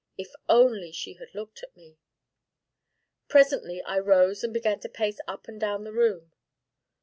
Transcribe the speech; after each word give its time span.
If 0.17 0.31
only 0.49 0.91
she 0.91 1.13
had 1.13 1.35
looked 1.35 1.61
at 1.61 1.77
me! 1.77 1.99
Presently 3.27 3.83
I 3.83 3.99
rose 3.99 4.43
and 4.43 4.51
began 4.51 4.79
to 4.79 4.89
pace 4.89 5.19
up 5.27 5.47
and 5.47 5.59
down 5.61 5.83
the 5.83 5.93
room. 5.93 6.31